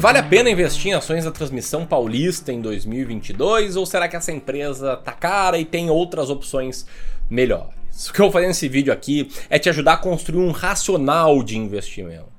vale 0.00 0.16
a 0.16 0.22
pena 0.22 0.48
investir 0.48 0.90
em 0.90 0.94
ações 0.94 1.26
da 1.26 1.30
transmissão 1.30 1.84
paulista 1.84 2.50
em 2.50 2.62
2022 2.62 3.76
ou 3.76 3.84
será 3.84 4.08
que 4.08 4.16
essa 4.16 4.32
empresa 4.32 4.96
tá 4.96 5.12
cara 5.12 5.58
e 5.58 5.64
tem 5.64 5.90
outras 5.90 6.30
opções 6.30 6.86
melhores? 7.28 8.08
O 8.08 8.12
que 8.12 8.20
eu 8.20 8.24
vou 8.24 8.32
fazer 8.32 8.46
nesse 8.46 8.66
vídeo 8.66 8.90
aqui 8.90 9.30
é 9.50 9.58
te 9.58 9.68
ajudar 9.68 9.92
a 9.92 9.98
construir 9.98 10.40
um 10.40 10.52
racional 10.52 11.42
de 11.42 11.58
investimento. 11.58 12.30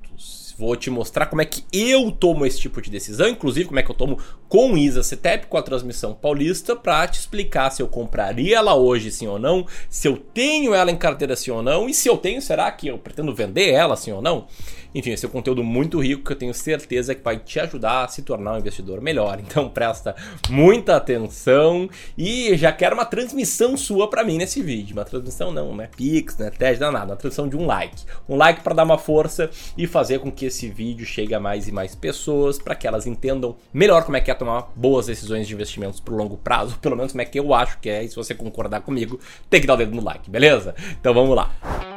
Vou 0.58 0.76
te 0.76 0.90
mostrar 0.90 1.26
como 1.26 1.42
é 1.42 1.46
que 1.46 1.64
eu 1.72 2.12
tomo 2.12 2.46
esse 2.46 2.60
tipo 2.60 2.82
de 2.82 2.90
decisão, 2.90 3.28
inclusive 3.28 3.68
como 3.68 3.80
é 3.80 3.84
que 3.84 3.90
eu 3.90 3.96
tomo 3.96 4.20
com 4.48 4.78
Isa 4.78 5.02
Cetep, 5.02 5.48
com 5.48 5.58
a 5.58 5.62
transmissão 5.62 6.14
paulista, 6.14 6.76
para 6.76 7.08
te 7.08 7.20
explicar 7.20 7.72
se 7.72 7.82
eu 7.82 7.88
compraria 7.88 8.58
ela 8.58 8.76
hoje 8.76 9.12
sim 9.12 9.28
ou 9.28 9.40
não, 9.40 9.66
se 9.90 10.08
eu 10.08 10.18
tenho 10.18 10.74
ela 10.74 10.92
em 10.92 10.98
carteira 10.98 11.36
sim 11.36 11.50
ou 11.50 11.64
não, 11.64 11.90
e 11.90 11.94
se 11.94 12.08
eu 12.08 12.16
tenho, 12.16 12.42
será 12.42 12.72
que 12.72 12.88
eu 12.88 12.98
pretendo 12.98 13.34
vender 13.34 13.72
ela 13.72 13.96
sim 13.96 14.12
ou 14.12 14.22
não? 14.22 14.48
Enfim, 14.94 15.12
esse 15.12 15.26
é 15.26 15.30
um 15.30 15.32
conteúdo 15.32 15.64
muito 15.64 16.00
rico 16.00 16.24
que 16.24 16.32
eu 16.32 16.36
tenho 16.36 16.54
certeza 16.54 17.16
que 17.16 17.24
vai 17.24 17.38
te 17.38 17.60
ajudar 17.60 18.06
a 18.06 18.08
se 18.08 18.22
tornar 18.22 18.54
um 18.54 18.60
investidor 18.60 19.02
melhor. 19.02 19.40
Então 19.52 19.68
presta 19.70 20.16
muita 20.50 20.96
atenção 20.96 21.90
e 22.18 22.56
já 22.56 22.72
quero 22.72 22.96
uma 22.96 23.06
transmissão 23.06 23.76
sua 23.76 24.10
para 24.10 24.24
mim 24.24 24.38
nesse 24.38 24.62
vídeo. 24.62 24.94
Uma 24.94 25.06
transmissão 25.06 25.52
não, 25.52 25.74
não 25.74 25.84
é 25.84 25.88
Pix, 25.88 26.38
não 26.38 26.48
é 26.48 26.50
TED, 26.50 26.80
não 26.80 26.88
é 26.88 26.92
nada. 26.92 27.12
Uma 27.12 27.18
transmissão 27.18 27.48
de 27.48 27.58
um 27.58 27.66
like. 27.66 28.04
Um 28.30 28.36
like 28.36 28.62
para 28.62 28.76
dar 28.76 28.84
uma 28.84 28.98
força 28.98 29.50
e 29.78 29.88
fazer 29.88 30.20
com 30.20 30.32
que 30.32 30.46
esse 30.46 30.70
vídeo 30.70 31.06
chegue 31.06 31.34
a 31.34 31.40
mais 31.40 31.68
e 31.68 31.72
mais 31.72 31.96
pessoas 31.96 32.58
para 32.58 32.76
que 32.76 32.88
elas 32.88 33.06
entendam 33.06 33.56
melhor 33.74 34.04
como 34.04 34.18
é 34.18 34.22
que 34.22 34.32
é 34.32 34.34
tomar 34.34 34.72
boas 34.76 35.08
decisões 35.08 35.48
de 35.48 35.54
investimentos 35.54 36.00
pro 36.00 36.16
longo 36.16 36.38
prazo. 36.38 36.78
Pelo 36.80 36.96
menos 36.96 37.12
como 37.12 37.22
é 37.22 37.26
que 37.26 37.40
eu 37.40 37.54
acho 37.54 37.80
que 37.80 37.90
é. 37.90 38.04
E 38.04 38.10
se 38.10 38.16
você 38.16 38.34
concordar 38.34 38.82
comigo, 38.82 39.20
tem 39.50 39.60
que 39.60 39.68
dar 39.68 39.74
o 39.74 39.78
dedo 39.78 39.96
no 39.96 40.04
like, 40.04 40.30
beleza? 40.30 40.76
Então 41.00 41.14
vamos 41.14 41.36
lá. 41.36 41.91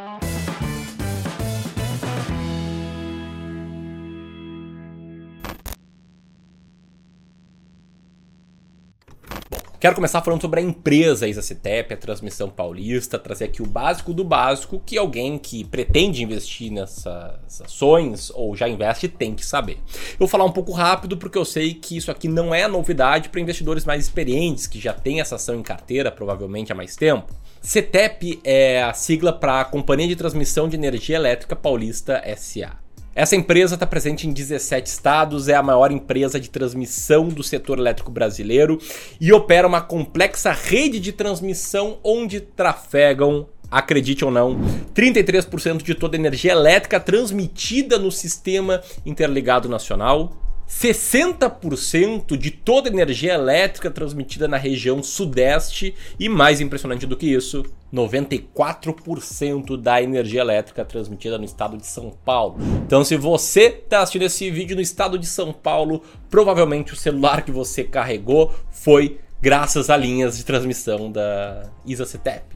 Quero 9.85 9.97
começar 9.97 10.23
falando 10.23 10.41
sobre 10.41 10.61
a 10.61 10.63
empresa 10.63 11.29
Isacetep, 11.29 11.93
a 11.93 11.97
transmissão 11.99 12.49
paulista, 12.49 13.19
trazer 13.19 13.45
aqui 13.45 13.61
o 13.61 13.67
básico 13.67 14.15
do 14.15 14.25
básico 14.25 14.81
que 14.81 14.97
alguém 14.97 15.37
que 15.37 15.63
pretende 15.63 16.23
investir 16.23 16.73
nessas 16.73 17.61
ações 17.61 18.31
ou 18.35 18.57
já 18.57 18.67
investe 18.67 19.09
tem 19.09 19.35
que 19.35 19.45
saber. 19.45 19.77
Eu 20.12 20.21
vou 20.21 20.27
falar 20.27 20.47
um 20.47 20.53
pouco 20.53 20.73
rápido 20.73 21.19
porque 21.19 21.37
eu 21.37 21.45
sei 21.45 21.75
que 21.75 21.99
isso 21.99 22.11
aqui 22.11 22.29
não 22.29 22.55
é 22.55 22.67
novidade 22.67 23.29
para 23.29 23.43
investidores 23.43 23.85
mais 23.85 24.03
experientes 24.03 24.67
que 24.67 24.81
já 24.81 24.95
têm 24.95 25.21
essa 25.21 25.35
ação 25.35 25.55
em 25.55 25.62
carteira 25.62 26.11
provavelmente 26.11 26.73
há 26.73 26.75
mais 26.75 26.97
tempo. 26.97 27.35
CETEP 27.61 28.41
é 28.43 28.83
a 28.83 28.95
sigla 28.95 29.35
para 29.35 29.67
Companhia 29.67 30.09
de 30.09 30.17
Transmissão 30.17 30.67
de 30.67 30.77
Energia 30.77 31.17
Elétrica 31.17 31.55
Paulista 31.55 32.23
SA. 32.39 32.84
Essa 33.15 33.37
empresa 33.37 33.75
está 33.75 33.87
presente 33.87 34.27
em 34.27 34.33
17 34.33 34.89
estados, 34.89 35.48
é 35.48 35.55
a 35.55 35.62
maior 35.62 35.93
empresa 35.93 36.41
de 36.41 36.51
transmissão 36.51 37.29
do 37.29 37.45
setor 37.45 37.79
elétrico 37.79 38.11
brasileiro 38.11 38.81
e 39.21 39.33
opera 39.33 39.69
uma 39.69 39.81
complexa 39.81 40.51
rede 40.51 40.98
de 40.98 41.12
transmissão 41.12 41.98
onde 42.03 42.41
trafegam 42.41 43.47
acredite 43.71 44.25
ou 44.25 44.31
não, 44.31 44.61
33% 44.95 45.83
de 45.83 45.95
toda 45.95 46.17
a 46.17 46.19
energia 46.19 46.53
elétrica 46.53 47.01
transmitida 47.01 47.98
no 47.98 48.11
sistema 48.11 48.83
interligado 49.05 49.69
nacional, 49.69 50.33
60% 50.69 52.37
de 52.37 52.51
toda 52.51 52.89
a 52.89 52.93
energia 52.93 53.34
elétrica 53.34 53.91
transmitida 53.91 54.49
na 54.49 54.56
região 54.56 55.03
sudeste 55.03 55.95
e 56.19 56.28
mais 56.28 56.61
impressionante 56.61 57.06
do 57.06 57.17
que 57.17 57.27
isso, 57.27 57.65
94% 57.95 59.81
da 59.81 60.03
energia 60.03 60.41
elétrica 60.41 60.84
transmitida 60.84 61.39
no 61.39 61.45
estado 61.45 61.77
de 61.77 61.87
São 61.87 62.10
Paulo. 62.10 62.56
Então, 62.84 63.05
se 63.05 63.16
você 63.16 63.66
está 63.66 64.00
assistindo 64.00 64.22
esse 64.22 64.50
vídeo 64.50 64.75
no 64.75 64.82
estado 64.82 65.19
de 65.19 65.27
São 65.27 65.53
Paulo, 65.53 66.03
provavelmente 66.28 66.93
o 66.93 66.97
celular 66.97 67.43
que 67.43 67.53
você 67.53 67.84
carregou 67.84 68.53
foi 68.71 69.21
graças 69.41 69.91
a 69.91 69.97
linhas 69.97 70.37
de 70.37 70.44
transmissão 70.44 71.12
da 71.12 71.71
ISA-CETEP 71.87 72.55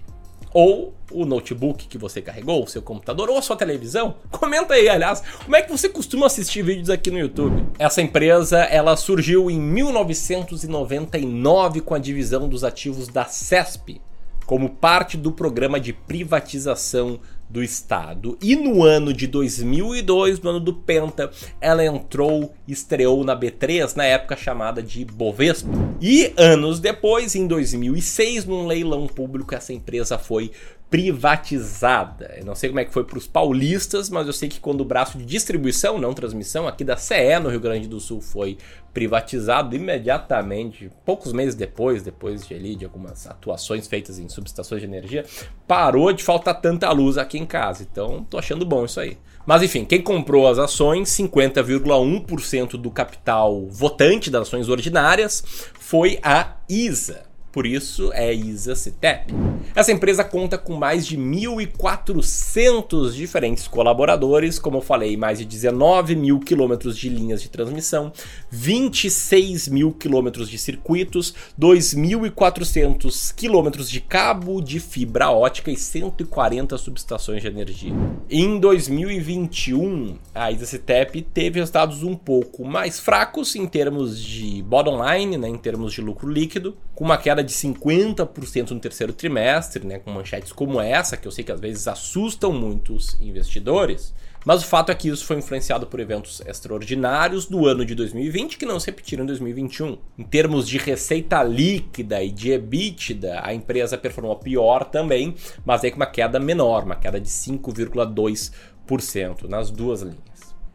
ou 0.52 0.94
o 1.10 1.24
notebook 1.24 1.86
que 1.86 1.96
você 1.98 2.20
carregou, 2.20 2.64
o 2.64 2.66
seu 2.66 2.82
computador 2.82 3.30
ou 3.30 3.38
a 3.38 3.42
sua 3.42 3.56
televisão. 3.56 4.16
Comenta 4.30 4.74
aí, 4.74 4.88
aliás, 4.88 5.22
como 5.44 5.56
é 5.56 5.62
que 5.62 5.70
você 5.70 5.88
costuma 5.88 6.26
assistir 6.26 6.62
vídeos 6.62 6.90
aqui 6.90 7.10
no 7.10 7.18
YouTube? 7.18 7.64
Essa 7.78 8.02
empresa, 8.02 8.58
ela 8.64 8.94
surgiu 8.96 9.50
em 9.50 9.58
1999 9.60 11.80
com 11.80 11.94
a 11.94 11.98
divisão 11.98 12.48
dos 12.48 12.64
ativos 12.64 13.08
da 13.08 13.24
CESP, 13.24 14.00
como 14.48 14.70
parte 14.70 15.18
do 15.18 15.30
programa 15.30 15.78
de 15.78 15.92
privatização 15.92 17.20
do 17.48 17.62
Estado. 17.62 18.36
E 18.42 18.54
no 18.54 18.84
ano 18.84 19.12
de 19.12 19.26
2002, 19.26 20.40
no 20.40 20.50
ano 20.50 20.60
do 20.60 20.74
Penta, 20.74 21.30
ela 21.60 21.84
entrou, 21.84 22.54
estreou 22.66 23.24
na 23.24 23.38
B3, 23.38 23.96
na 23.96 24.04
época 24.04 24.36
chamada 24.36 24.82
de 24.82 25.04
Bovespa. 25.04 25.70
E 26.00 26.32
anos 26.36 26.80
depois, 26.80 27.34
em 27.34 27.46
2006, 27.46 28.44
num 28.44 28.66
leilão 28.66 29.06
público, 29.06 29.54
essa 29.54 29.72
empresa 29.72 30.18
foi 30.18 30.50
privatizada. 30.90 32.34
Eu 32.38 32.46
não 32.46 32.54
sei 32.54 32.70
como 32.70 32.80
é 32.80 32.84
que 32.84 32.92
foi 32.92 33.04
para 33.04 33.18
os 33.18 33.26
paulistas, 33.26 34.08
mas 34.08 34.26
eu 34.26 34.32
sei 34.32 34.48
que 34.48 34.58
quando 34.58 34.80
o 34.80 34.84
braço 34.84 35.18
de 35.18 35.24
distribuição, 35.24 35.98
não 35.98 36.14
transmissão, 36.14 36.66
aqui 36.66 36.82
da 36.82 36.96
CE 36.96 37.38
no 37.42 37.50
Rio 37.50 37.60
Grande 37.60 37.86
do 37.86 38.00
Sul 38.00 38.20
foi 38.22 38.56
privatizado 38.92 39.76
imediatamente, 39.76 40.90
poucos 41.04 41.32
meses 41.32 41.54
depois, 41.54 42.02
depois 42.02 42.46
de, 42.46 42.54
ali, 42.54 42.74
de 42.74 42.84
algumas 42.84 43.26
atuações 43.26 43.86
feitas 43.86 44.18
em 44.18 44.28
subestações 44.28 44.80
de 44.80 44.88
energia, 44.88 45.24
parou 45.66 46.12
de 46.12 46.24
faltar 46.24 46.60
tanta 46.60 46.90
luz 46.90 47.18
aqui 47.18 47.37
em 47.38 47.46
casa. 47.46 47.86
Então, 47.90 48.26
tô 48.28 48.38
achando 48.38 48.64
bom 48.64 48.84
isso 48.84 49.00
aí. 49.00 49.16
Mas 49.46 49.62
enfim, 49.62 49.84
quem 49.84 50.02
comprou 50.02 50.46
as 50.46 50.58
ações, 50.58 51.08
50,1% 51.08 52.72
do 52.72 52.90
capital 52.90 53.66
votante 53.66 54.30
das 54.30 54.42
ações 54.42 54.68
ordinárias, 54.68 55.42
foi 55.78 56.18
a 56.22 56.56
ISA. 56.68 57.27
Por 57.58 57.66
isso 57.66 58.12
é 58.12 58.32
ISA 58.32 58.76
Citep. 58.76 59.34
Essa 59.74 59.90
empresa 59.90 60.22
conta 60.22 60.56
com 60.56 60.76
mais 60.76 61.04
de 61.04 61.18
1.400 61.18 63.12
diferentes 63.12 63.66
colaboradores, 63.66 64.60
como 64.60 64.76
eu 64.76 64.80
falei, 64.80 65.16
mais 65.16 65.40
de 65.40 65.44
19 65.44 66.14
mil 66.14 66.38
quilômetros 66.38 66.96
de 66.96 67.08
linhas 67.08 67.42
de 67.42 67.48
transmissão, 67.48 68.12
26 68.48 69.66
mil 69.66 69.90
quilômetros 69.92 70.48
de 70.48 70.56
circuitos, 70.56 71.34
2.400 71.60 73.34
quilômetros 73.34 73.90
de 73.90 74.02
cabo 74.02 74.60
de 74.60 74.78
fibra 74.78 75.32
ótica 75.32 75.72
e 75.72 75.76
140 75.76 76.78
subestações 76.78 77.42
de 77.42 77.48
energia. 77.48 77.92
Em 78.30 78.60
2021, 78.60 80.16
a 80.32 80.52
ISA 80.52 80.66
Citep 80.66 81.22
teve 81.22 81.58
resultados 81.58 82.04
um 82.04 82.14
pouco 82.14 82.64
mais 82.64 83.00
fracos 83.00 83.56
em 83.56 83.66
termos 83.66 84.22
de 84.22 84.62
bottom 84.62 85.04
line, 85.04 85.36
né, 85.36 85.48
em 85.48 85.58
termos 85.58 85.92
de 85.92 86.00
lucro 86.00 86.30
líquido, 86.30 86.76
com 86.98 87.04
uma 87.04 87.16
queda 87.16 87.44
de 87.44 87.52
50% 87.52 88.72
no 88.72 88.80
terceiro 88.80 89.12
trimestre, 89.12 89.86
né, 89.86 90.00
com 90.00 90.10
manchetes 90.10 90.50
como 90.50 90.80
essa, 90.80 91.16
que 91.16 91.28
eu 91.28 91.30
sei 91.30 91.44
que 91.44 91.52
às 91.52 91.60
vezes 91.60 91.86
assustam 91.86 92.52
muitos 92.52 93.16
investidores, 93.20 94.12
mas 94.44 94.64
o 94.64 94.66
fato 94.66 94.90
é 94.90 94.96
que 94.96 95.08
isso 95.08 95.24
foi 95.24 95.36
influenciado 95.36 95.86
por 95.86 96.00
eventos 96.00 96.42
extraordinários 96.44 97.46
do 97.46 97.68
ano 97.68 97.84
de 97.84 97.94
2020 97.94 98.58
que 98.58 98.66
não 98.66 98.80
se 98.80 98.86
repetiram 98.86 99.22
em 99.22 99.28
2021. 99.28 99.96
Em 100.18 100.24
termos 100.24 100.66
de 100.66 100.76
receita 100.76 101.40
líquida 101.40 102.20
e 102.20 102.32
de 102.32 102.50
EBITDA, 102.50 103.42
a 103.44 103.54
empresa 103.54 103.96
performou 103.96 104.34
pior 104.34 104.84
também, 104.84 105.36
mas 105.64 105.84
aí 105.84 105.92
com 105.92 105.98
uma 105.98 106.06
queda 106.06 106.40
menor, 106.40 106.82
uma 106.82 106.96
queda 106.96 107.20
de 107.20 107.28
5,2% 107.28 109.48
nas 109.48 109.70
duas 109.70 110.02
linhas. 110.02 110.18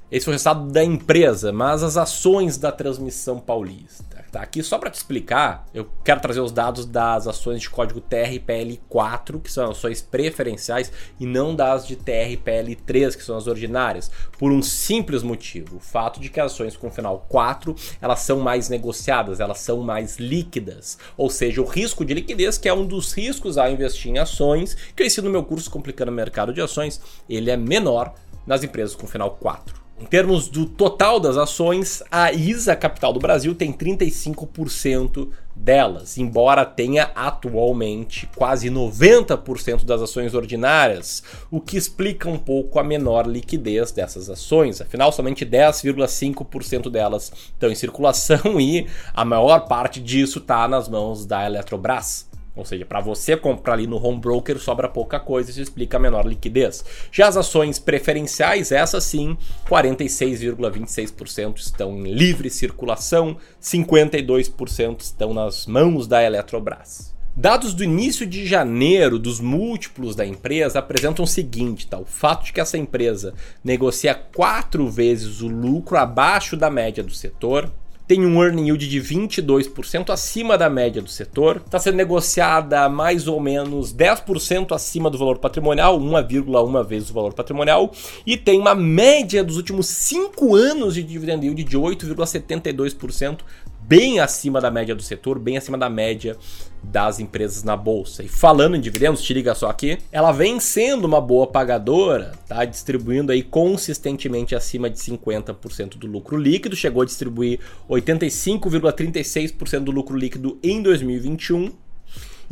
Esse 0.09 0.23
foi 0.23 0.31
o 0.31 0.35
resultado 0.35 0.71
da 0.71 0.85
empresa, 0.85 1.51
mas 1.51 1.83
as 1.83 1.97
ações 1.97 2.55
da 2.55 2.71
transmissão 2.71 3.41
paulista. 3.41 4.12
Tá? 4.33 4.41
Aqui 4.41 4.63
só 4.63 4.79
para 4.79 4.89
te 4.89 4.95
explicar, 4.95 5.63
eu 5.75 5.87
quero 6.03 6.19
trazer 6.19 6.39
os 6.39 6.51
dados 6.51 6.87
das 6.87 7.27
ações 7.27 7.61
de 7.61 7.69
código 7.69 8.01
TRPL4, 8.01 9.39
que 9.39 9.51
são 9.51 9.69
ações 9.69 10.01
preferenciais, 10.01 10.91
e 11.19 11.25
não 11.27 11.55
das 11.55 11.85
de 11.85 11.95
TRPL3, 11.95 13.15
que 13.15 13.23
são 13.23 13.37
as 13.37 13.45
ordinárias, 13.45 14.09
por 14.39 14.51
um 14.51 14.63
simples 14.63 15.21
motivo, 15.21 15.77
o 15.77 15.79
fato 15.79 16.19
de 16.19 16.31
que 16.31 16.39
as 16.39 16.51
ações 16.51 16.75
com 16.75 16.89
final 16.89 17.27
4, 17.29 17.75
elas 18.01 18.21
são 18.21 18.39
mais 18.39 18.69
negociadas, 18.69 19.39
elas 19.39 19.59
são 19.59 19.81
mais 19.81 20.17
líquidas, 20.17 20.97
ou 21.15 21.29
seja, 21.29 21.61
o 21.61 21.65
risco 21.65 22.03
de 22.03 22.15
liquidez, 22.15 22.57
que 22.57 22.67
é 22.67 22.73
um 22.73 22.87
dos 22.87 23.13
riscos 23.13 23.59
a 23.59 23.69
investir 23.69 24.09
em 24.09 24.17
ações, 24.17 24.75
que 24.95 25.03
eu 25.03 25.05
ensino 25.05 25.27
no 25.27 25.31
meu 25.31 25.43
curso 25.43 25.69
Complicando 25.69 26.11
o 26.11 26.15
Mercado 26.15 26.51
de 26.51 26.59
Ações, 26.59 26.99
ele 27.29 27.51
é 27.51 27.55
menor 27.55 28.15
nas 28.47 28.63
empresas 28.63 28.95
com 28.95 29.05
final 29.05 29.37
4. 29.39 29.82
Em 29.99 30.05
termos 30.05 30.49
do 30.49 30.65
total 30.65 31.19
das 31.19 31.37
ações, 31.37 32.01
a 32.11 32.31
ISA 32.31 32.75
Capital 32.75 33.13
do 33.13 33.19
Brasil 33.19 33.53
tem 33.53 33.71
35% 33.71 35.29
delas, 35.55 36.17
embora 36.17 36.65
tenha 36.65 37.11
atualmente 37.15 38.27
quase 38.35 38.69
90% 38.69 39.85
das 39.85 40.01
ações 40.01 40.33
ordinárias, 40.33 41.23
o 41.49 41.61
que 41.61 41.77
explica 41.77 42.27
um 42.27 42.39
pouco 42.39 42.79
a 42.79 42.83
menor 42.83 43.27
liquidez 43.27 43.91
dessas 43.91 44.29
ações. 44.29 44.81
Afinal, 44.81 45.11
somente 45.11 45.45
10,5% 45.45 46.89
delas 46.89 47.31
estão 47.53 47.71
em 47.71 47.75
circulação 47.75 48.59
e 48.59 48.87
a 49.13 49.23
maior 49.23 49.67
parte 49.67 50.01
disso 50.01 50.39
está 50.39 50.67
nas 50.67 50.89
mãos 50.89 51.25
da 51.25 51.45
Eletrobras. 51.45 52.32
Ou 52.55 52.63
seja, 52.63 52.85
para 52.85 53.01
você 53.01 53.35
comprar 53.35 53.73
ali 53.73 53.87
no 53.87 53.97
home 53.97 54.19
broker 54.19 54.59
sobra 54.59 54.87
pouca 54.87 55.19
coisa, 55.19 55.49
isso 55.49 55.61
explica 55.61 55.97
a 55.97 55.99
menor 55.99 56.25
liquidez. 56.25 56.85
Já 57.11 57.27
as 57.27 57.35
ações 57.35 57.79
preferenciais, 57.79 58.71
essas 58.71 59.03
sim, 59.03 59.35
46,26% 59.67 61.57
estão 61.57 61.97
em 61.97 62.13
livre 62.13 62.51
circulação, 62.51 63.37
52% 63.59 65.01
estão 65.01 65.33
nas 65.33 65.65
mãos 65.65 66.05
da 66.07 66.21
Eletrobras. 66.23 67.11
Dados 67.35 67.73
do 67.73 67.83
início 67.83 68.27
de 68.27 68.45
janeiro 68.45 69.17
dos 69.17 69.39
múltiplos 69.39 70.15
da 70.15 70.23
empresa 70.23 70.77
apresentam 70.77 71.25
o 71.25 71.27
seguinte: 71.27 71.87
tá? 71.87 71.97
o 71.97 72.05
fato 72.05 72.45
de 72.45 72.53
que 72.53 72.61
essa 72.61 72.77
empresa 72.77 73.33
negocia 73.63 74.13
quatro 74.13 74.87
vezes 74.87 75.41
o 75.41 75.47
lucro 75.47 75.97
abaixo 75.97 76.55
da 76.55 76.69
média 76.69 77.03
do 77.03 77.11
setor, 77.11 77.71
tem 78.07 78.25
um 78.25 78.43
earning 78.43 78.65
yield 78.65 78.87
de 78.87 79.01
22% 79.01 80.09
acima 80.09 80.57
da 80.57 80.69
média 80.69 81.01
do 81.01 81.09
setor, 81.09 81.61
está 81.65 81.79
sendo 81.79 81.95
negociada 81.95 82.89
mais 82.89 83.27
ou 83.27 83.39
menos 83.39 83.93
10% 83.93 84.73
acima 84.73 85.09
do 85.09 85.17
valor 85.17 85.37
patrimonial, 85.37 85.99
1,1 85.99 86.85
vezes 86.85 87.09
o 87.09 87.13
valor 87.13 87.33
patrimonial, 87.33 87.91
e 88.25 88.35
tem 88.35 88.59
uma 88.59 88.75
média 88.75 89.43
dos 89.43 89.57
últimos 89.57 89.87
5 89.87 90.55
anos 90.55 90.95
de 90.95 91.03
dividend 91.03 91.45
yield 91.45 91.63
de 91.63 91.77
8,72%, 91.77 93.39
bem 93.87 94.19
acima 94.19 94.61
da 94.61 94.71
média 94.71 94.95
do 94.95 95.03
setor, 95.03 95.37
bem 95.39 95.57
acima 95.57 95.77
da 95.77 95.89
média 95.89 96.37
das 96.83 97.19
empresas 97.19 97.63
na 97.63 97.77
bolsa. 97.77 98.23
E 98.23 98.27
falando 98.27 98.75
em 98.75 98.81
dividendos, 98.81 99.21
te 99.21 99.33
liga 99.33 99.55
só 99.55 99.69
aqui, 99.69 99.97
ela 100.11 100.31
vem 100.31 100.59
sendo 100.59 101.05
uma 101.05 101.21
boa 101.21 101.47
pagadora, 101.47 102.33
tá? 102.47 102.65
Distribuindo 102.65 103.31
aí 103.31 103.41
consistentemente 103.41 104.55
acima 104.55 104.89
de 104.89 104.99
50% 104.99 105.97
do 105.97 106.07
lucro 106.07 106.37
líquido, 106.37 106.75
chegou 106.75 107.01
a 107.01 107.05
distribuir 107.05 107.59
85,36% 107.89 109.79
do 109.79 109.91
lucro 109.91 110.17
líquido 110.17 110.57
em 110.61 110.81
2021 110.81 111.71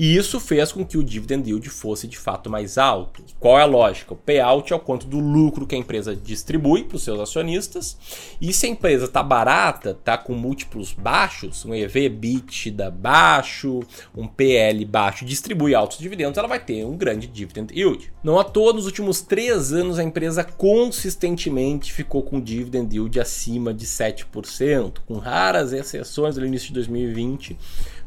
e 0.03 0.17
isso 0.17 0.39
fez 0.39 0.71
com 0.71 0.83
que 0.83 0.97
o 0.97 1.03
dividend 1.03 1.47
yield 1.47 1.69
fosse 1.69 2.07
de 2.07 2.17
fato 2.17 2.49
mais 2.49 2.79
alto. 2.79 3.23
Qual 3.39 3.59
é 3.59 3.61
a 3.61 3.67
lógica? 3.67 4.15
O 4.15 4.17
payout 4.17 4.73
é 4.73 4.75
o 4.75 4.79
quanto 4.79 5.05
do 5.05 5.19
lucro 5.19 5.67
que 5.67 5.75
a 5.75 5.77
empresa 5.77 6.15
distribui 6.15 6.83
para 6.83 6.95
os 6.95 7.03
seus 7.03 7.19
acionistas. 7.19 7.95
E 8.41 8.51
se 8.51 8.65
a 8.65 8.69
empresa 8.69 9.05
está 9.05 9.21
barata, 9.21 9.91
está 9.91 10.17
com 10.17 10.33
múltiplos 10.33 10.91
baixos, 10.91 11.63
um 11.65 11.75
EV 11.75 12.05
EBITDA 12.05 12.89
baixo, 12.89 13.81
um 14.17 14.25
PL 14.25 14.83
baixo, 14.85 15.23
distribui 15.23 15.75
altos 15.75 15.99
dividendos, 15.99 16.39
ela 16.39 16.47
vai 16.47 16.59
ter 16.59 16.83
um 16.83 16.97
grande 16.97 17.27
dividend 17.27 17.71
yield. 17.71 18.11
Não 18.23 18.39
à 18.39 18.43
toa, 18.43 18.73
nos 18.73 18.87
últimos 18.87 19.21
três 19.21 19.71
anos, 19.71 19.99
a 19.99 20.03
empresa 20.03 20.43
consistentemente 20.43 21.93
ficou 21.93 22.23
com 22.23 22.41
dividend 22.41 22.91
yield 22.91 23.19
acima 23.19 23.71
de 23.71 23.85
7%, 23.85 24.93
com 25.05 25.19
raras 25.19 25.71
exceções 25.73 26.37
no 26.37 26.45
início 26.47 26.69
de 26.69 26.73
2020 26.73 27.55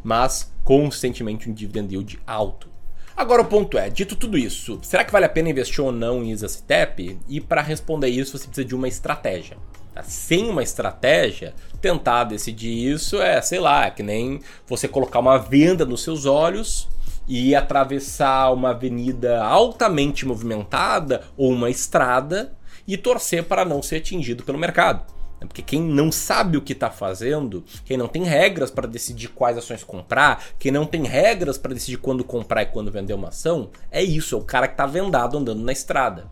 mas 0.05 0.53
consistentemente 0.63 1.51
um 1.51 1.53
dividend 1.53 1.93
yield 1.93 2.21
alto. 2.27 2.69
Agora 3.17 3.43
o 3.43 3.47
ponto 3.47 3.79
é, 3.79 3.89
dito 3.89 4.15
tudo 4.15 4.37
isso, 4.37 4.79
será 4.83 5.05
que 5.05 5.13
vale 5.13 5.25
a 5.25 5.29
pena 5.29 5.49
investir 5.49 5.83
ou 5.83 5.91
não 5.91 6.23
em 6.23 6.31
ISACTEP? 6.31 7.19
E 7.29 7.41
para 7.41 7.63
responder 7.63 8.09
isso 8.09 8.37
você 8.37 8.47
precisa 8.47 8.67
de 8.67 8.75
uma 8.75 8.89
estratégia. 8.89 9.57
Tá? 9.95 10.03
Sem 10.03 10.51
uma 10.51 10.63
estratégia, 10.63 11.55
tentar 11.81 12.25
decidir 12.25 12.93
isso 12.93 13.23
é, 13.23 13.41
sei 13.41 13.61
lá, 13.61 13.87
é 13.87 13.91
que 13.91 14.03
nem 14.03 14.41
você 14.67 14.89
colocar 14.89 15.21
uma 15.21 15.39
venda 15.39 15.85
nos 15.85 16.03
seus 16.03 16.27
olhos 16.27 16.89
e 17.29 17.55
atravessar 17.55 18.53
uma 18.53 18.71
avenida 18.71 19.43
altamente 19.43 20.27
movimentada 20.27 21.23
ou 21.37 21.53
uma 21.53 21.71
estrada 21.71 22.53
e 22.87 22.99
torcer 22.99 23.45
para 23.45 23.65
não 23.65 23.81
ser 23.81 23.97
atingido 23.97 24.43
pelo 24.43 24.59
mercado. 24.59 25.05
Né? 25.45 25.49
Porque 25.49 25.63
quem 25.63 25.81
não 25.81 26.11
sabe 26.11 26.57
o 26.57 26.63
que 26.63 26.73
está 26.73 26.91
fazendo, 26.91 27.65
quem 27.85 27.97
não 27.97 28.09
tem 28.09 28.25
regras 28.25 28.71
para 28.71 28.89
decidir 28.89 29.29
quais 29.29 29.57
ações 29.57 29.85
comprar, 29.85 30.43
quem 30.59 30.73
não 30.73 30.87
tem 30.87 31.05
regras 31.05 31.59
para 31.59 31.75
decidir 31.75 31.99
quando 31.99 32.25
comprar 32.25 32.63
e 32.63 32.67
quando 32.67 32.91
vender 32.91 33.15
uma 33.15 33.29
ação, 33.29 33.71
é 33.91 34.03
isso, 34.03 34.35
é 34.35 34.39
o 34.39 34.43
cara 34.45 34.67
que 34.67 34.75
está 34.75 34.87
vendado 34.87 35.39
andando 35.39 35.63
na 35.63 35.73
estrada. 35.73 36.27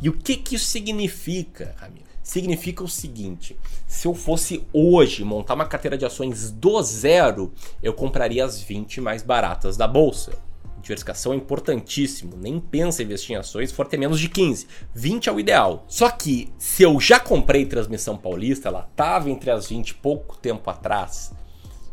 E 0.00 0.08
o 0.08 0.12
que, 0.12 0.36
que 0.36 0.54
isso 0.54 0.66
significa, 0.66 1.74
Ramiro? 1.78 2.06
Significa 2.22 2.84
o 2.84 2.88
seguinte: 2.88 3.58
se 3.86 4.06
eu 4.06 4.14
fosse 4.14 4.64
hoje 4.72 5.24
montar 5.24 5.54
uma 5.54 5.66
carteira 5.66 5.98
de 5.98 6.04
ações 6.04 6.52
do 6.52 6.80
zero, 6.82 7.52
eu 7.82 7.92
compraria 7.92 8.44
as 8.44 8.60
20 8.60 9.00
mais 9.00 9.24
baratas 9.24 9.76
da 9.76 9.88
bolsa. 9.88 10.46
Diversificação 10.80 11.32
é 11.32 11.36
importantíssimo. 11.36 12.36
Nem 12.36 12.58
pensa 12.60 13.02
em 13.02 13.06
investir 13.06 13.36
em 13.36 13.38
ações 13.38 13.72
for 13.72 13.86
ter 13.86 13.96
menos 13.96 14.20
de 14.20 14.28
15. 14.28 14.66
20 14.94 15.28
é 15.28 15.32
o 15.32 15.40
ideal. 15.40 15.84
Só 15.88 16.10
que 16.10 16.52
se 16.58 16.82
eu 16.82 16.98
já 17.00 17.18
comprei 17.20 17.66
transmissão 17.66 18.16
paulista, 18.16 18.68
ela 18.68 18.88
estava 18.90 19.30
entre 19.30 19.50
as 19.50 19.68
20 19.68 19.94
pouco 19.94 20.36
tempo 20.36 20.68
atrás 20.70 21.32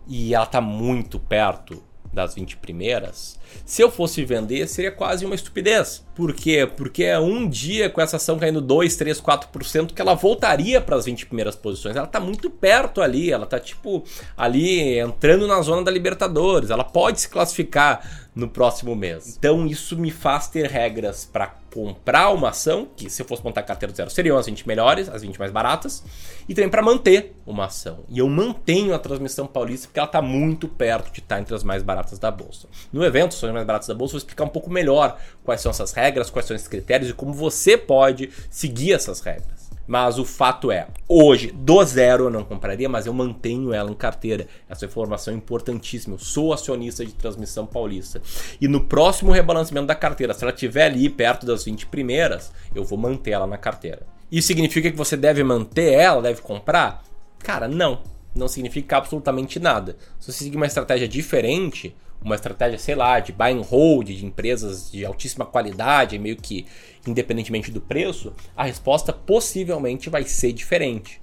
e 0.08 0.34
ela 0.34 0.46
está 0.46 0.62
muito 0.62 1.20
perto 1.20 1.82
das 2.16 2.34
20 2.34 2.58
primeiras, 2.58 3.38
se 3.64 3.82
eu 3.82 3.92
fosse 3.92 4.26
vender, 4.26 4.68
seria 4.68 4.92
quase 4.92 5.26
uma 5.26 5.36
estupidez. 5.36 6.04
Por 6.16 6.34
quê? 6.34 6.68
Porque 6.76 7.04
é 7.04 7.20
um 7.20 7.48
dia 7.48 7.90
com 7.90 8.02
essa 8.02 8.18
ação 8.18 8.40
caindo 8.40 8.62
2, 8.62 8.96
3, 8.96 9.22
4% 9.22 9.94
que 9.94 10.02
ela 10.02 10.16
voltaria 10.16 10.82
para 10.82 10.96
as 10.96 11.06
20 11.06 11.28
primeiras 11.28 11.56
posições. 11.56 11.96
Ela 11.96 12.06
está 12.06 12.20
muito 12.20 12.50
perto 12.50 13.02
ali, 13.02 13.32
ela 13.32 13.44
está 13.44 13.60
tipo 13.60 14.04
ali 14.36 14.98
entrando 14.98 15.48
na 15.48 15.62
zona 15.62 15.84
da 15.84 15.92
Libertadores. 15.92 16.70
Ela 16.70 16.84
pode 16.84 17.22
se 17.22 17.30
classificar 17.30 18.28
no 18.36 18.48
próximo 18.48 18.96
mês. 18.96 19.36
Então 19.38 19.66
isso 19.66 19.98
me 19.98 20.12
faz 20.12 20.48
ter 20.48 20.68
regras 20.68 21.26
para 21.26 21.48
comprar 21.76 22.30
uma 22.30 22.52
ação, 22.52 22.88
que 22.96 23.10
se 23.10 23.22
eu 23.22 23.28
fosse 23.28 23.44
montar 23.44 23.62
carteira 23.62 23.92
do 23.92 23.96
zero 23.98 24.10
seriam 24.10 24.38
as 24.38 24.46
20 24.46 24.66
melhores, 24.66 25.10
as 25.10 25.24
20 25.24 25.38
mais 25.38 25.52
baratas, 25.52 26.02
e 26.48 26.56
também 26.56 26.70
para 26.70 26.82
manter 26.82 27.36
uma 27.46 27.66
ação. 27.66 28.06
E 28.08 28.20
eu 28.20 28.30
mantenho 28.30 28.96
a 28.96 29.00
transmissão 29.00 29.46
paulista 29.46 29.88
porque 29.88 30.00
ela 30.00 30.08
está 30.08 30.22
muito 30.22 30.70
perto 30.70 31.12
de 31.12 31.20
estar 31.20 31.38
entre 31.38 31.54
as 31.54 31.66
mais 31.66 31.84
baratas 31.84 32.18
da 32.18 32.32
bolsa. 32.32 32.70
No 32.94 33.04
evento, 33.04 33.36
as 33.36 33.52
mais 33.52 33.68
baratas 33.68 33.90
da 33.90 33.94
bolsa, 33.94 34.12
eu 34.12 34.14
vou 34.14 34.20
explicar 34.20 34.46
um 34.46 34.50
pouco 34.50 34.70
melhor 34.70 35.20
quais 35.44 35.60
são 35.60 35.70
essas 35.70 35.92
regras, 35.92 36.30
quais 36.30 36.48
são 36.48 36.56
esses 36.56 36.70
critérios 36.70 37.10
e 37.10 37.14
como 37.14 37.34
você 37.34 37.78
pode 37.78 38.30
seguir 38.50 38.94
essas 38.94 39.20
regras. 39.20 39.70
Mas 39.88 40.18
o 40.18 40.26
fato 40.26 40.72
é, 40.72 40.88
hoje, 41.08 41.52
do 41.52 41.84
zero 41.84 42.26
eu 42.26 42.30
não 42.30 42.44
compraria, 42.44 42.90
mas 42.90 43.06
eu 43.06 43.14
mantenho 43.14 43.74
ela 43.74 43.92
em 43.92 43.96
carteira. 43.96 44.48
Essa 44.68 44.86
informação 44.86 45.34
é 45.34 45.38
importantíssima. 45.38 46.16
Eu 46.16 46.20
sou 46.20 46.54
acionista 46.54 47.06
de 47.06 47.14
transmissão 47.14 47.66
paulista. 47.66 48.22
E 48.60 48.68
no 48.68 48.84
próximo 48.84 49.32
rebalanceamento 49.32 49.88
da 49.88 49.96
carteira, 49.96 50.34
se 50.34 50.44
ela 50.44 50.54
estiver 50.54 50.86
ali 50.86 51.10
perto 51.10 51.46
das 51.46 51.64
20 51.64 51.86
primeiras, 51.88 52.52
eu 52.74 52.84
vou 52.84 52.98
manter 52.98 53.32
ela 53.32 53.46
na 53.46 53.58
carteira. 53.58 54.04
Isso 54.32 54.48
significa 54.48 54.90
que 54.90 54.98
você 54.98 55.16
deve 55.16 55.44
manter 55.44 55.94
ela, 55.94 56.22
deve 56.22 56.42
comprar? 56.42 57.04
Cara, 57.40 57.68
não. 57.68 58.02
Não 58.34 58.48
significa 58.48 58.98
absolutamente 58.98 59.60
nada. 59.60 59.96
Se 60.20 60.32
você 60.32 60.44
seguir 60.44 60.58
uma 60.58 60.66
estratégia 60.66 61.08
diferente, 61.08 61.96
uma 62.26 62.36
estratégia, 62.36 62.80
sei 62.80 62.96
lá, 62.96 63.20
de 63.20 63.32
buy 63.32 63.52
and 63.52 63.62
hold, 63.62 64.08
de 64.08 64.26
empresas 64.26 64.92
de 64.92 65.06
altíssima 65.06 65.46
qualidade, 65.46 66.18
meio 66.18 66.36
que 66.36 66.66
independentemente 67.06 67.72
do 67.72 67.80
preço, 67.80 68.34
a 68.58 68.64
resposta 68.64 69.14
possivelmente 69.14 70.10
vai 70.10 70.24
ser 70.24 70.52
diferente. 70.52 71.22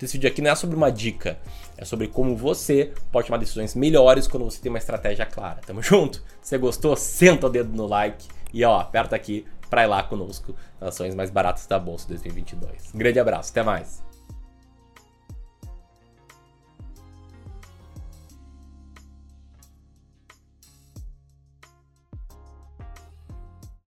Esse 0.00 0.14
vídeo 0.14 0.28
aqui 0.28 0.40
não 0.40 0.50
é 0.50 0.54
sobre 0.54 0.74
uma 0.74 0.90
dica, 0.90 1.38
é 1.76 1.84
sobre 1.84 2.08
como 2.08 2.34
você 2.34 2.92
pode 3.12 3.26
tomar 3.26 3.38
decisões 3.38 3.74
melhores 3.74 4.26
quando 4.26 4.44
você 4.44 4.60
tem 4.60 4.70
uma 4.70 4.78
estratégia 4.78 5.26
clara. 5.26 5.60
Tamo 5.66 5.80
junto? 5.84 6.18
Se 6.40 6.50
você 6.50 6.58
gostou, 6.58 6.96
senta 6.96 7.46
o 7.46 7.50
dedo 7.50 7.74
no 7.76 7.86
like 7.86 8.26
e 8.52 8.64
ó, 8.64 8.80
aperta 8.80 9.14
aqui 9.14 9.44
para 9.68 9.84
ir 9.84 9.86
lá 9.86 10.02
conosco 10.02 10.54
nas 10.80 10.90
ações 10.94 11.14
mais 11.14 11.28
baratas 11.28 11.66
da 11.66 11.78
bolsa 11.78 12.08
2022. 12.08 12.94
Um 12.94 12.98
grande 12.98 13.18
abraço, 13.18 13.50
até 13.50 13.62
mais. 13.62 14.05